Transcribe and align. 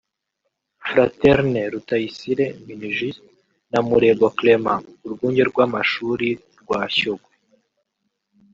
Fraterne 0.87 1.61
Rutayisire 1.73 2.45
(Minijust) 2.67 3.19
na 3.71 3.79
Murego 3.87 4.27
Clement 4.37 4.85
(Urwunge 5.05 5.41
r’amashuri 5.49 6.29
rwa 6.61 6.81
Shyogwe) 6.95 7.33